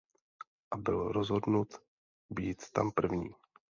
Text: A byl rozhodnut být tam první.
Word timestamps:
A 0.71 0.77
byl 0.77 1.11
rozhodnut 1.11 1.73
být 2.29 2.71
tam 2.71 2.91
první. 2.91 3.29